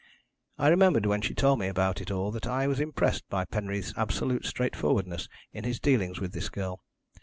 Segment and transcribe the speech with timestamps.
[0.57, 3.93] I remembered when she told me about it all that I was impressed by Penreath's
[3.95, 6.81] absolute straightforwardness in his dealings with this girl.